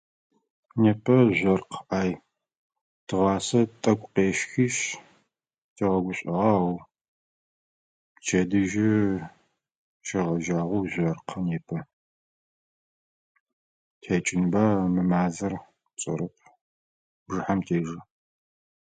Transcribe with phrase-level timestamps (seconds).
[0.81, 2.11] Непэ жъуэркъ ӏай,
[3.07, 4.81] тыгъуасэ тӏэкӏу къещхишъ
[5.75, 6.77] тигъэгушӏуэгъагъ, ау
[8.15, 8.91] пчэдыжьы
[10.05, 11.77] щегъэжьагъэу жъуэркъы непэ,
[14.01, 15.53] текӏынба мы мазэр,
[15.95, 16.35] тшӏэрэп,
[17.25, 17.99] бжыхьам тежэ